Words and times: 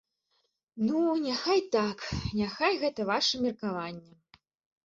Ну, 0.85 0.97
няхай 1.25 1.61
так, 1.75 1.97
няхай 2.39 2.73
гэта 2.85 3.01
ваша 3.11 3.43
меркаванне. 3.49 4.13